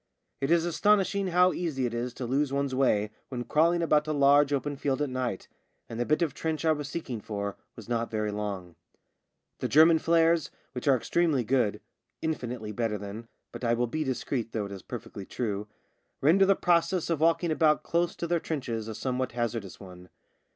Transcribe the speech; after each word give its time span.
It 0.39 0.49
is 0.49 0.65
astonishing 0.65 1.27
how 1.27 1.53
easy 1.53 1.85
it 1.85 1.93
is 1.93 2.11
to 2.15 2.25
lose 2.25 2.51
one's 2.51 2.73
way 2.73 3.11
when 3.29 3.43
crawling 3.43 3.83
about 3.83 4.07
a 4.07 4.13
large 4.13 4.51
open 4.51 4.75
field 4.75 4.99
at 4.99 5.11
night, 5.11 5.47
and 5.87 5.99
the 5.99 6.07
bit 6.07 6.23
of 6.23 6.33
trench 6.33 6.65
I 6.65 6.71
was 6.71 6.89
seeking 6.89 7.21
for 7.21 7.55
was 7.75 7.87
not 7.87 8.09
very 8.09 8.31
long. 8.31 8.73
The 9.59 9.67
German 9.67 9.99
flares, 9.99 10.49
which 10.71 10.87
are 10.87 10.97
extremely 10.97 11.43
good— 11.43 11.81
infinitely 12.23 12.71
better 12.71 12.97
than— 12.97 13.27
but 13.51 13.63
I 13.63 13.75
will 13.75 13.85
be 13.85 14.03
dis 14.03 14.23
creet, 14.23 14.53
though 14.53 14.65
it 14.65 14.71
is 14.71 14.81
perfectly 14.81 15.23
true— 15.23 15.67
render 16.23 16.47
the 16.47 16.55
process 16.55 17.11
of 17.11 17.21
walking 17.21 17.51
about 17.51 17.83
close 17.83 18.15
to 18.15 18.25
their 18.25 18.39
JAMES 18.39 18.39
AND 18.39 18.45
THE 18.63 18.77
LAND 18.79 18.87
MINE 18.87 18.95
75 18.95 18.95
trenches 18.97 18.97
a 18.97 18.99
somewhat 18.99 19.31
hazardous 19.33 19.79
one. 19.79 20.09